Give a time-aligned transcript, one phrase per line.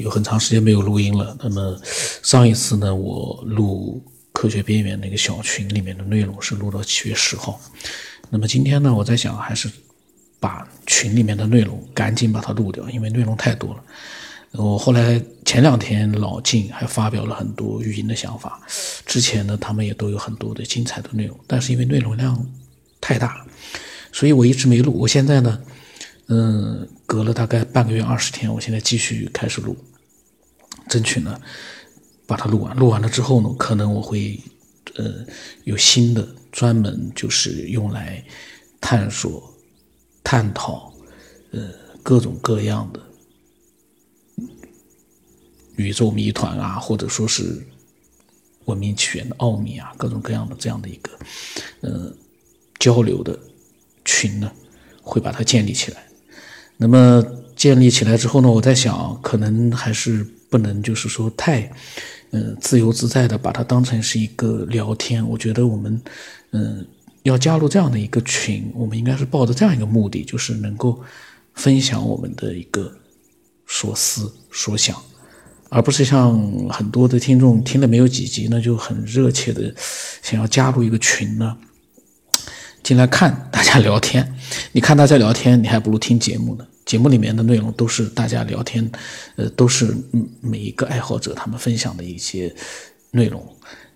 [0.00, 1.36] 有很长时间没有录音了。
[1.42, 1.80] 那么
[2.22, 7.60] 上一次呢，我录科学边缘那个小群里面的内容是录到七月十号。
[8.30, 9.70] 那么今天呢，我在想还是
[10.38, 13.84] 把群里面的内容赶紧把它录掉，因为内容太多了。
[14.52, 18.60] 我后来前两天老静还发表了很多语音的想法，
[19.06, 22.44] 之前呢他们也都有很多的精彩的内容，但是因为内容量
[23.00, 23.46] 太大，
[24.10, 24.92] 所以我一直没录。
[24.92, 25.60] 我现在呢，
[26.28, 29.76] 嗯，隔了大概半个月二十天，我现在继续开始录。
[30.90, 31.40] 争取呢，
[32.26, 32.76] 把它录完。
[32.76, 34.38] 录完了之后呢，可能我会，
[34.96, 35.24] 呃，
[35.62, 38.22] 有新的专门就是用来
[38.80, 39.54] 探索、
[40.24, 40.92] 探讨，
[41.52, 41.70] 呃，
[42.02, 43.00] 各种各样的
[45.76, 47.64] 宇宙谜团啊，或者说是
[48.64, 51.12] 文明起源的奥秘啊，各种各样的这样的一个，
[51.82, 52.12] 呃，
[52.80, 53.38] 交流的
[54.04, 54.50] 群呢，
[55.00, 56.04] 会把它建立起来。
[56.76, 60.26] 那么建立起来之后呢，我在想，可能还是。
[60.50, 61.70] 不能就是说太，
[62.32, 65.26] 嗯，自由自在的把它当成是一个聊天。
[65.26, 66.02] 我觉得我们，
[66.50, 66.84] 嗯，
[67.22, 71.00] 要加入这样的一个群，我们应该是抱着这样一个目的，就是能够
[71.54, 72.92] 分享我们的一个
[73.66, 75.00] 所思所想，
[75.68, 76.36] 而不是像
[76.68, 79.72] 很多的听众听了没有几集呢，就很热切的
[80.20, 81.56] 想要加入一个群呢，
[82.82, 84.36] 进来看大家聊天。
[84.72, 86.66] 你看大家聊天，你还不如听节目呢。
[86.90, 88.90] 节目里面的内容都是大家聊天，
[89.36, 89.96] 呃，都是
[90.40, 92.52] 每一个爱好者他们分享的一些
[93.12, 93.40] 内容，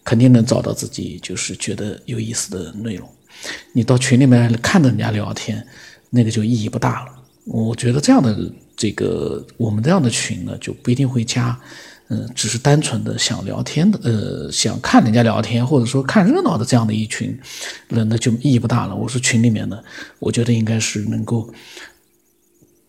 [0.05, 3.09] 肯定能找到自己就是觉得有意思的内容。
[3.73, 5.67] 你到群里面看着人家聊天，
[6.09, 7.13] 那个就意义不大了。
[7.47, 11.59] 我觉得这样的这个我们这样的群呢，就不一定会加，
[12.11, 17.37] 嗯，只是单纯的想聊天的，呃，想看人家聊天或者说看热闹的这样的一群
[17.89, 18.95] 人呢，就意义不大了。
[18.95, 19.83] 我说群里面呢，
[20.21, 21.53] 我觉得应该是能够。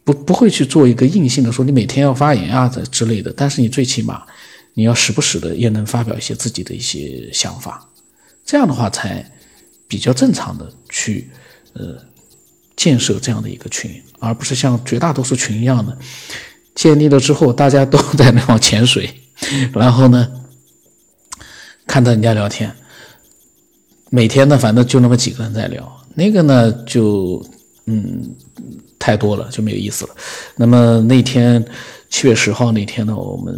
[0.06, 4.24] 不不会去做一个硬性的说你每天要发言啊的之类的，但是你最起码
[4.76, 7.90] 你要时不时的也能发表一些自己的一些想法，
[8.46, 9.26] 这样的话才
[9.88, 11.28] 比较正常的去
[11.74, 11.98] 呃
[12.76, 15.98] 建设这样的一个群，而不是像绝大多数群一样的
[16.76, 19.10] 建立了之后大家都在那往潜水，
[19.74, 20.32] 然后呢
[21.88, 22.72] 看到人家聊天，
[24.12, 27.44] 每天呢反正就那么几个人在聊，那个呢就
[27.88, 28.36] 嗯。
[29.06, 30.16] 太多了就没有意思了。
[30.56, 31.64] 那么那天
[32.10, 33.54] 七月十号那天呢，我们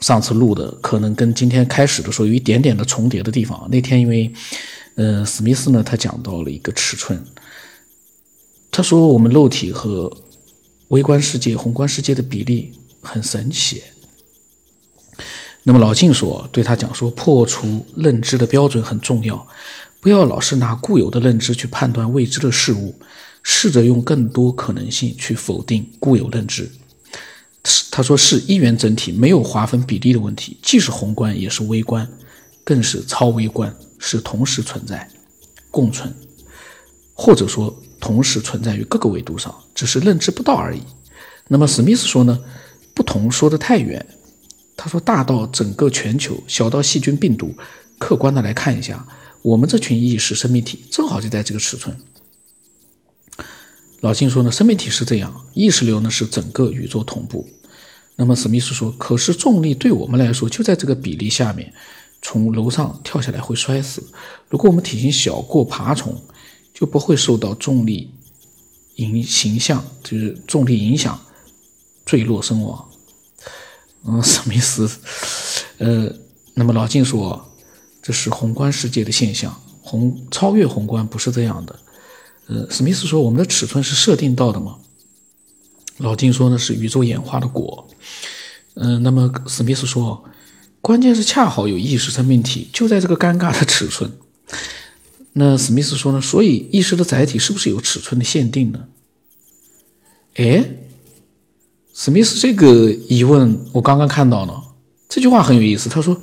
[0.00, 3.68] 上次录的可能跟今天开始的时候有一点点的重叠的地方。
[3.70, 4.32] 那天因为，
[4.94, 7.22] 呃，史密斯呢他讲到了一个尺寸，
[8.70, 10.10] 他说我们肉体和
[10.88, 13.82] 微观世界、宏观世界的比例很神奇。
[15.64, 19.46] 那么老静说对他讲说，破除认知的标准很重要，
[20.00, 22.94] 不要老是拿固有的认知去判断未知的事物。
[23.50, 26.70] 试着用更多可能性去否定固有认知。
[27.90, 32.06] 他说是一元整体，没有划分比例的问题，既是宏观也是微观，
[32.62, 35.08] 更是超微观，是同时存在、
[35.70, 36.14] 共存，
[37.14, 40.82] 或者说同时存在于各个维度上，只是认知不到而已。
[41.48, 42.38] 那么史密斯说呢？
[42.92, 44.06] 不同说的太远。
[44.76, 47.54] 他说大到整个全球，小到细菌病毒，
[47.98, 49.08] 客观的来看一下，
[49.40, 51.96] 我们这群意识生命体正好就在这个尺寸。
[54.00, 57.48] 老金说呢，生命体是这样，意识流呢是整个宇宙同步。
[58.16, 61.72] 那么史密斯说，可是重力对我们来说就在这个比例下面，
[62.22, 64.02] 从楼上跳下来会摔死。
[64.48, 66.20] 如果我们体型小过爬虫，
[66.72, 68.12] 就不会受到重力
[68.96, 71.20] 影形象，就是重力影响
[72.04, 72.88] 坠落身亡。
[74.04, 74.88] 嗯，史密斯，
[75.78, 76.12] 呃，
[76.54, 77.52] 那么老金说，
[78.00, 81.76] 这是宏观世界的现象，宏超越宏观不是这样的。
[82.48, 84.78] 呃，史密斯说：“我们的尺寸是设定到的吗？”
[85.98, 87.86] 老金说：“呢是宇宙演化的果。”
[88.72, 90.24] 嗯，那么史密斯说
[90.80, 94.10] ：“关键是恰好有意识生命体就在这个尴尬的尺寸。”
[95.34, 98.80] 那史密斯说：“呢，所以意识的载体是不是有尺寸的限定呢？”
[100.36, 100.64] 哎，
[101.92, 104.62] 史密斯这个疑问我刚刚看到了，
[105.06, 105.90] 这句话很有意思。
[105.90, 106.18] 他说：“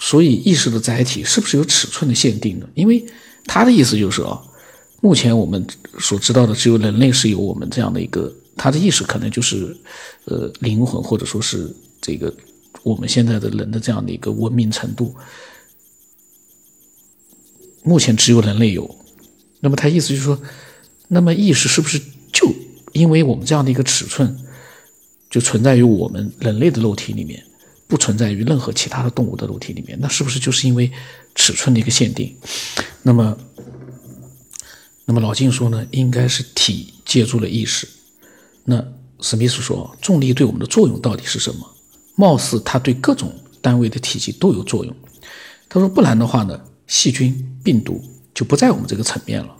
[0.00, 2.66] 所以意识的载体是不是有尺寸的限定呢？
[2.74, 3.04] 因为。”
[3.46, 4.40] 他的意思就是啊，
[5.00, 5.64] 目前我们
[5.98, 9.76] 所知道的只有人类是有我们这样的一个，他的意识可能就是，
[10.24, 12.34] 呃，灵魂或者说是这个
[12.82, 15.14] 我们现在的人的这样的一个文明程度，
[17.82, 18.96] 目前只有人类有。
[19.60, 20.38] 那么他意思就是说，
[21.08, 22.00] 那么意识是不是
[22.32, 22.52] 就
[22.92, 24.36] 因为我们这样的一个尺寸，
[25.30, 27.42] 就存在于我们人类的肉体里面？
[27.94, 30.90] 不存在于任何其他的动物的肉体里面，那是不是就是因为
[31.36, 32.36] 尺寸的一个限定？
[33.04, 33.38] 那么，
[35.04, 37.86] 那么老静说呢，应该是体借助了意识。
[38.64, 38.84] 那
[39.20, 41.64] 史密斯说，重力对我们的作用到底是什么？
[42.16, 43.32] 貌似它对各种
[43.62, 44.92] 单位的体积都有作用。
[45.68, 48.02] 他说，不然的话呢，细菌、病毒
[48.34, 49.54] 就不在我们这个层面了。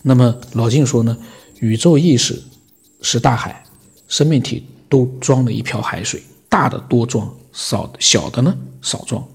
[0.00, 1.14] 那么老静说呢，
[1.60, 2.42] 宇宙意识
[3.02, 3.66] 是大海，
[4.08, 6.22] 生命体都装了一瓢海水，
[6.54, 9.26] 大的多装，少小的呢少装。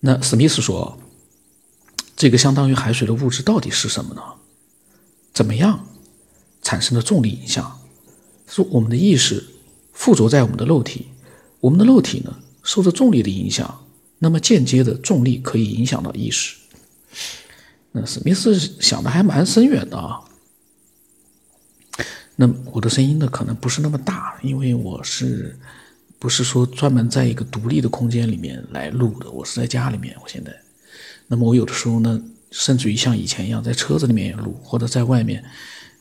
[0.00, 0.98] 那史密斯说，
[2.14, 4.20] 这个相当于海水的物质到底是什么呢？
[5.32, 5.86] 怎么样
[6.60, 7.80] 产生的重力影响？
[8.46, 9.42] 说我们的意识
[9.94, 11.06] 附着在我们的肉体，
[11.60, 13.86] 我们的肉体呢受着重力的影响，
[14.18, 16.58] 那么间接的重力可以影响到意识。
[17.92, 20.20] 那史密斯想的还蛮深远的啊。
[22.40, 25.54] 那我的声音呢可能不是那么大，因为我是
[26.18, 29.30] 不是说专门在一个独立的空间里面来录的？
[29.30, 30.50] 我是在家里面，我现在。
[31.28, 32.18] 那么我有的时候呢，
[32.50, 35.44] 甚至于像以前一样，在车子里面也录，或者在外面，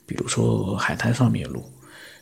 [0.06, 1.62] 比如说海滩上面录。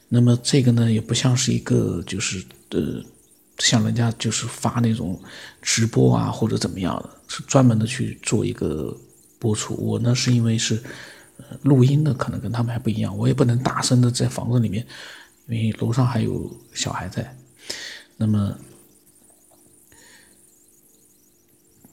[0.10, 3.00] 那么这个呢，也不像是一个就是呃，
[3.60, 5.22] 像人家就是发那种
[5.62, 8.98] 直播啊或者怎么样的，是专门的去做一个
[9.38, 9.76] 播出。
[9.76, 10.82] 我呢是因为是
[11.64, 14.86] 录音的，可能跟他们还不一样，我也不能大声的在房子里面，
[15.48, 17.38] 因为楼上还有小孩在。
[18.18, 18.58] 那么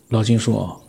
[0.09, 0.83] 老金说，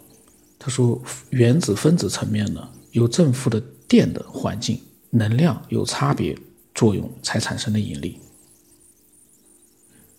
[0.57, 6.37] 他说原子分子层面呢有正负的电的环境，能量有差别。
[6.75, 8.19] 作用才产生的引力。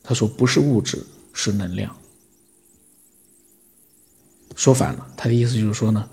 [0.03, 1.95] 他说不是物质，是能量。
[4.55, 6.09] 说反了，他的意思就是说呢，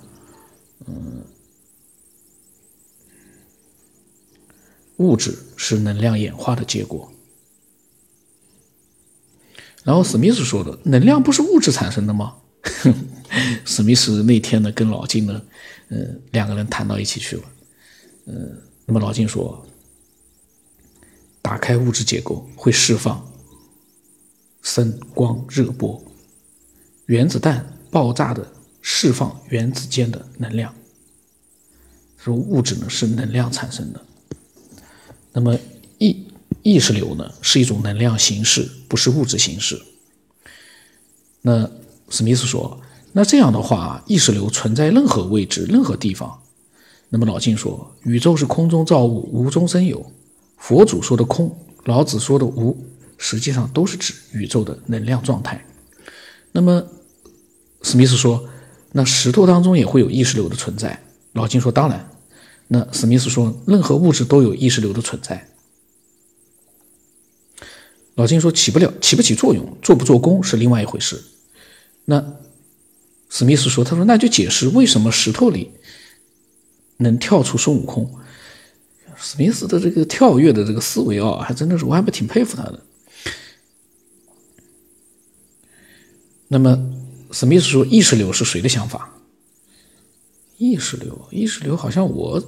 [0.86, 1.24] 嗯，
[4.98, 7.12] 物质是能量演化的结果。
[9.84, 12.36] 然后史密斯说的，能量不是物质产生的吗？
[13.66, 15.42] 史密斯那天呢，跟老金呢，
[15.90, 17.44] 嗯，两个人谈到一起去了。
[18.28, 19.66] 嗯，那么老金说。
[21.46, 23.22] 打开物质结构会释放
[24.62, 26.02] 声光热波，
[27.08, 28.50] 原子弹爆炸的
[28.82, 30.74] 释放原子间的能量。
[32.16, 34.02] 说物质呢是能量产生的，
[35.34, 35.58] 那么
[35.98, 36.26] 意
[36.62, 39.82] 意识流呢是一种能量形式，不是物质形式。
[41.42, 41.70] 那
[42.10, 42.80] 史密斯说，
[43.12, 46.40] 那这样的话，意识流存在任何位置、任何地方。
[47.10, 50.06] 那么老金说，宇宙是空中造物，无中生有。
[50.58, 51.54] 佛祖说的空，
[51.86, 52.78] 老子说的无，
[53.18, 55.66] 实际上都是指宇宙的能量状态。
[56.52, 56.82] 那么，
[57.82, 58.48] 史密斯说，
[58.92, 61.04] 那石头当中也会有意识流的存在。
[61.34, 62.10] 老金说，当然。
[62.74, 65.48] 那史密斯说，任何物质都有意识流的存在。
[68.16, 71.24] 老金说，起不了，起不起作用，做不做功是另外一回事。
[72.06, 72.36] 那
[73.30, 75.70] 史密斯说，他说那就解释为什么石头里
[76.98, 78.12] 能跳出孙悟空。
[79.16, 82.84] 史密斯的这个跳跃的这个思维啊，还真的是我还不挺佩服他的。
[86.48, 86.92] 那么，
[87.32, 89.16] 史密斯说意识流是谁的想法？
[90.58, 92.44] 意识流，意识流好像我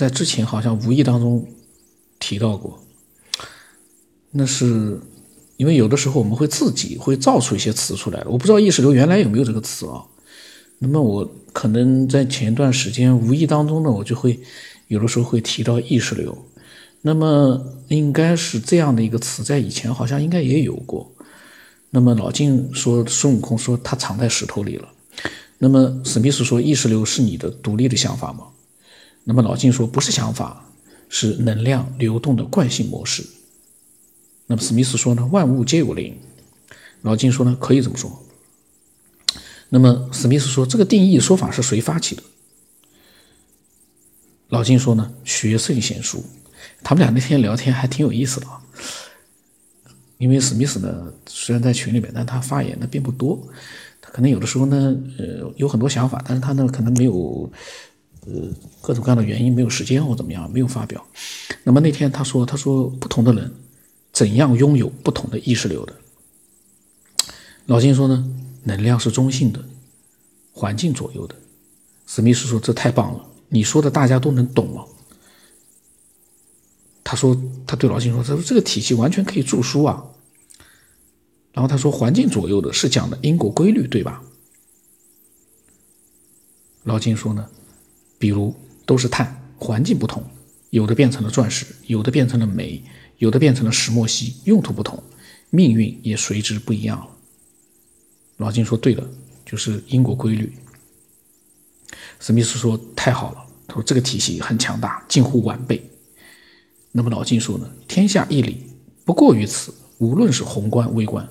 [0.00, 1.46] 在之前好像无意当中
[2.18, 2.82] 提到过。
[4.30, 4.98] 那是
[5.56, 10.02] 因为有的时候我们会自己会造出一些词出来我不知道意识流原来有没有这个词啊？
[10.78, 14.40] 那么我可能在前一段时间无意当中呢，我就会。
[14.88, 16.36] 有的时候会提到意识流，
[17.02, 21.08] 那么应该是这样的一个词，在以前好像应该也有过。
[21.90, 24.88] 那么老金说孙悟空说他藏在石头里了，
[25.58, 28.46] 那么史密斯说意识流是你的独立的想法吗？
[29.30, 30.68] 那么老金说不是想法，
[31.08, 33.24] 是能量流动的惯性模式。
[34.48, 36.18] 那么史密斯说呢万物皆有灵，
[37.02, 38.10] 老金说呢可以这么说。
[39.68, 42.22] 那么史密斯说这个定义说法是谁发起的？
[44.48, 46.24] 老金说呢，学圣贤书，
[46.82, 48.60] 他们俩那天聊天还挺有意思的啊。
[50.18, 53.46] 因为史密斯呢，虽然在群里面，但他发言的并不多，
[54.02, 57.48] 他可能有的时候呢，呃，有很多想法，但是他呢，可能没有，
[58.26, 58.48] 呃，
[58.80, 61.04] 各种各样的原因，没有时间或怎么样，没有发表。
[61.64, 63.52] 那么那天他说，他说不同的人
[64.12, 65.94] 怎样拥有不同的意识流的。
[67.66, 68.28] 老金说呢，
[68.64, 69.64] 能量是中性的，
[70.52, 71.34] 环境左右的。
[72.06, 73.26] 史密斯说，这太棒了。
[73.48, 74.86] 你说的大家都能懂了。
[77.02, 77.36] 他说，
[77.66, 80.04] 他对老金说：“他说这个体系完全可以著书啊。”
[81.52, 84.22] 然后他说：“环境左右的是讲的因果规律，对吧？”
[86.84, 87.48] 老金说呢
[88.20, 90.22] ：“比如都是碳，环境不同，
[90.68, 92.84] 有的变成了钻石，有的变成了煤，
[93.16, 95.02] 有的变成了石墨烯，用途不同，
[95.48, 97.08] 命运也随之不一样了。”
[98.36, 99.08] 老金说：“对了，
[99.46, 100.52] 就是因果规律。”
[102.20, 105.82] 史密斯说：“太好了，他说这个体系很强大，近乎完备。
[106.92, 108.66] 那么老金说呢，天下一理
[109.06, 111.26] 不过于此，无论是宏观微观。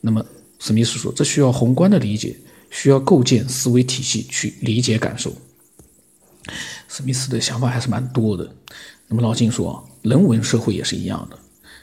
[0.00, 0.26] 那么
[0.58, 2.36] 史密斯说，这需要宏观的理解，
[2.70, 5.32] 需要构建思维体系去理解感受。
[6.88, 8.54] 史密斯的想法还是蛮多的。
[9.08, 11.38] 那么老金说，人文社会也是一样的。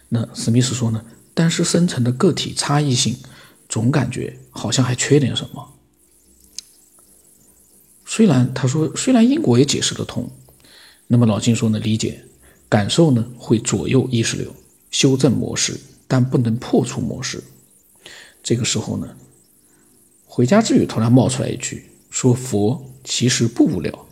[0.10, 1.04] 那史密斯说呢，
[1.34, 3.18] 但是深层的个体差异性，
[3.70, 5.74] 总感觉好像还缺点什么。
[8.06, 10.30] 虽然他说，虽然因果也解释得通，
[11.08, 12.24] 那么老金说呢，理解
[12.70, 14.54] 感受呢会左右意识流，
[14.92, 17.44] 修正模式，但不能破除模式。
[18.44, 19.16] 这个时候呢，
[20.26, 24.08] 回家之语突然冒出来一句，说佛其实不无聊。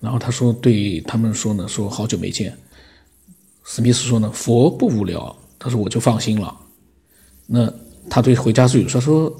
[0.00, 2.56] 然后他说对他们说呢，说好久没见。
[3.64, 6.56] 史密斯说呢，佛不无聊，他说我就放心了。
[7.46, 7.72] 那
[8.08, 9.32] 他对回家之旅说说。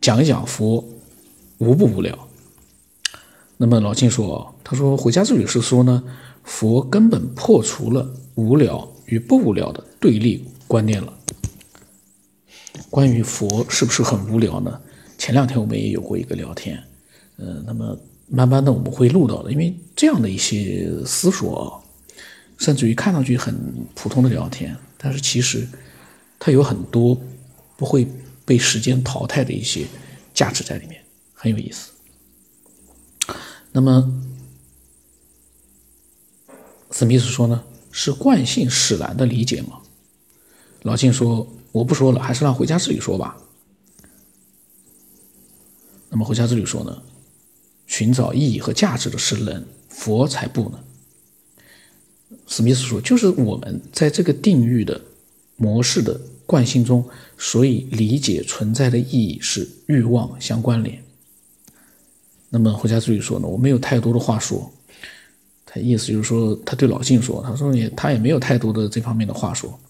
[0.00, 0.84] 讲一讲佛
[1.56, 2.28] 无不无聊。
[3.56, 6.04] 那么老金说：“他说回家之旅是说呢，
[6.42, 11.10] 佛根本破除了无聊与不无聊的对立观念了。
[12.90, 14.78] 关于佛是不是很无聊呢？
[15.16, 16.78] 前两天我们也有过一个聊天，
[17.38, 17.98] 呃，那么
[18.28, 21.82] 慢慢的我们会录到的，因为这样的一些思索，
[22.58, 23.54] 甚至于看上去很
[23.94, 25.66] 普通的聊天，但是其实
[26.38, 27.20] 它有很多
[27.76, 28.06] 不会。”
[28.46, 29.86] 被时间淘汰的一些
[30.34, 31.02] 价值在里面，
[31.32, 31.92] 很有意思。
[33.72, 34.22] 那么，
[36.90, 39.78] 史密斯说呢，是惯性使然的理解吗？
[40.82, 43.34] 老金说，我不说了，还是让回家之旅说吧。
[46.10, 47.02] 那么回家之旅说呢，
[47.86, 50.78] 寻找意义和价值的是人，佛才不呢。
[52.46, 55.00] 史密斯说，就是我们在这个定域的
[55.56, 56.20] 模式的。
[56.46, 57.02] 惯性中，
[57.38, 61.02] 所以理解存在的意义是欲望相关联。
[62.50, 64.70] 那么回家之旅说呢，我没有太多的话说，
[65.64, 69.80] 他意思就是说，他对老静说，他说也他也没有太多的这方面的话说。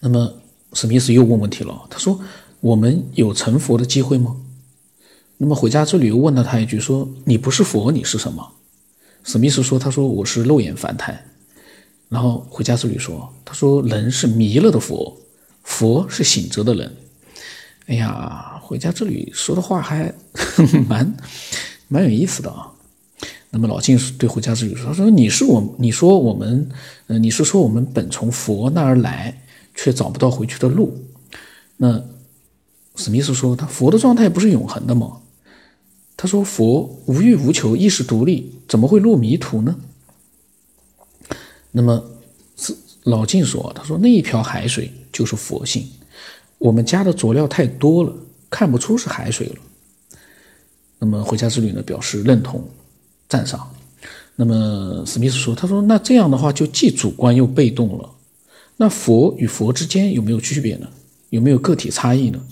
[0.00, 0.34] 那么
[0.72, 2.20] 史密斯又问问题了，他说
[2.58, 4.36] 我们有成佛的机会吗？
[5.38, 8.46] 那么回家之旅又问了他一句，说你不是佛，你是什么？
[9.24, 11.24] 史密斯说，他说我是肉眼凡胎。
[12.08, 15.16] 然后回家之旅说：“他说人是迷了的佛，
[15.62, 16.90] 佛是醒着的人。
[17.86, 20.12] 哎呀，回家之旅说的话还
[20.88, 21.16] 蛮
[21.86, 22.72] 蛮有意思的啊。
[23.50, 26.68] 那么老晋对回家之旅说：他说你是我，你说我们，
[27.08, 29.42] 呃，你是说我们本从佛那儿来，
[29.74, 30.96] 却找不到回去的路。
[31.76, 32.02] 那
[32.96, 35.18] 史密斯说：他佛的状态不是永恒的吗？
[36.18, 39.76] 他说佛无欲无求，意识独立，怎么会落迷途呢？”
[41.70, 42.04] 那么
[43.04, 45.86] 老晋说：“他说那一瓢海水就是佛性，
[46.58, 48.12] 我们加的佐料太多了，
[48.50, 49.56] 看不出是海水了。”
[50.98, 52.68] 那么回家之旅呢表示认同、
[53.28, 53.70] 赞赏。
[54.34, 58.10] 那么史密斯说：“他说那这样的话就既主观又被动了。
[58.76, 60.88] 那佛与佛之间有没有区别呢？
[61.30, 62.44] 有没有个体差异呢？”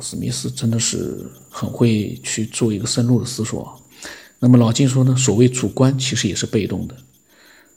[0.00, 3.80] 史密斯真的是很会去做一个深入的思索。
[4.38, 6.96] 那么老晋说呢：“所谓主观其实也是被动的。”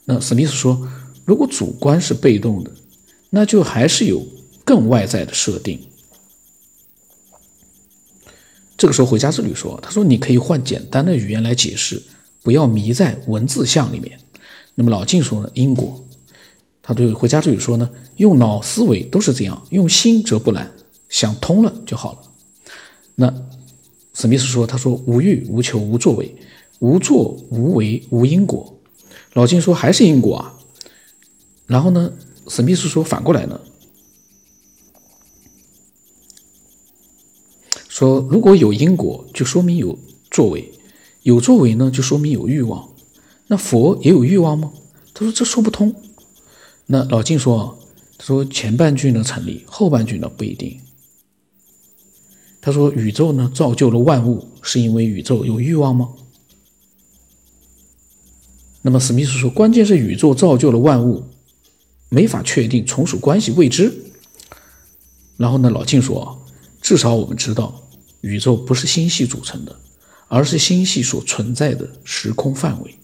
[0.04, 0.88] 那史密斯说
[1.24, 2.70] ：“如果主观是被动的，
[3.30, 4.26] 那就还是有
[4.64, 5.80] 更外在的设定。”
[8.76, 12.02] 这个时候，回家之旅说：“他说你可以换简单的语言来解释，
[12.42, 14.18] 不要迷在文字像里面。”
[14.74, 16.02] 那么老晋说呢：“因果。”
[16.82, 20.70] 他对回家之旅说呢：“用脑思维都是这样，用心则不难，
[21.10, 22.18] 想通了就好了。”
[23.16, 23.30] 那
[24.14, 26.34] 史密斯说：“他说无欲无求无作为，
[26.78, 28.74] 无作无为无因果。”
[29.34, 30.58] 老金说：“还是因果啊。”
[31.66, 32.12] 然后呢，
[32.48, 33.60] 史密斯说：“反过来呢，
[37.88, 39.98] 说如果有因果，就说明有
[40.30, 40.62] 作为；
[41.22, 42.88] 有作为呢，就说明有欲望。
[43.46, 44.72] 那佛也有欲望吗？”
[45.14, 45.94] 他说：“这说不通。”
[46.86, 47.78] 那老金说
[48.18, 50.80] ：“他说前半句呢成立，后半句呢不一定。”
[52.60, 56.10] 他说：“宇宙呢造就了万物，是因为宇宙有欲望吗？”
[58.82, 61.24] 那么史密斯说：“关键是宇宙造就了万物，
[62.08, 63.92] 没法确定从属关系未知。”
[65.38, 66.44] 然后呢，老晋说
[66.82, 67.82] ：“至少我们知道，
[68.20, 69.74] 宇宙不是星系组成的，
[70.28, 72.94] 而是星系所存在的时空范围。”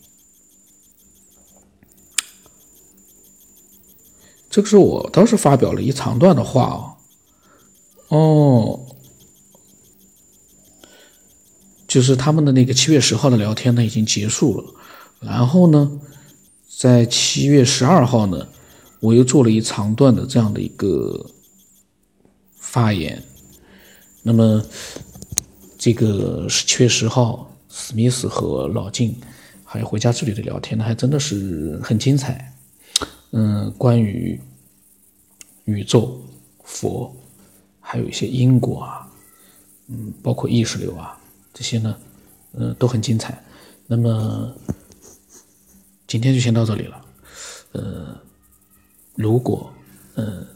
[4.50, 6.96] 这个时候，我倒是发表了一长段的话啊，
[8.08, 8.95] 哦，
[11.96, 14.64] 就是他们的那个七月十号的聊天呢，已经结束了。
[15.18, 15.98] 然后呢，
[16.68, 18.46] 在七月十二号呢，
[19.00, 21.24] 我又做了一长段的这样的一个
[22.58, 23.22] 发言。
[24.22, 24.62] 那么，
[25.78, 29.18] 这个是七月十号，史密斯和老金
[29.64, 32.54] 还有回家之旅的聊天呢，还真的是很精彩。
[33.30, 34.38] 嗯，关于
[35.64, 36.20] 宇宙、
[36.62, 37.10] 佛，
[37.80, 39.10] 还有一些因果啊，
[39.88, 41.18] 嗯，包括意识流啊，
[41.56, 41.98] 这些呢，
[42.52, 43.42] 嗯，都很精彩。
[43.86, 44.54] 那么
[46.06, 47.02] 今天就先到这里了。
[47.72, 48.20] 呃，
[49.14, 49.72] 如果
[50.16, 50.46] 呃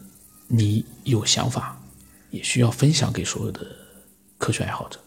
[0.47, 1.81] 你有想法，
[2.29, 3.65] 也需要分享给所有的
[4.37, 4.99] 科学爱好者，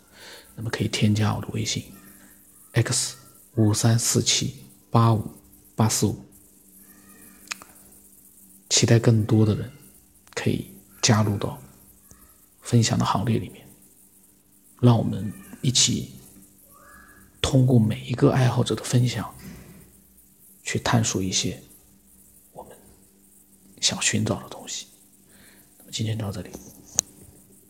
[0.57, 1.85] 那么可以添加我的微信
[2.73, 3.17] ：x
[3.55, 4.57] 五三四七
[4.91, 5.31] 八五
[5.77, 6.19] 八四五。
[8.69, 9.71] 期待更多的人
[10.35, 10.67] 可以
[11.01, 11.57] 加入到
[12.63, 13.65] 分享的行列里面，
[14.81, 15.33] 让我们
[15.65, 16.13] 一起
[17.41, 19.35] 通过每一个爱好者的分享，
[20.63, 21.63] 去探索一些
[22.53, 22.77] 我们
[23.81, 24.89] 想寻找的东西。
[25.79, 26.51] 那么今天到这里。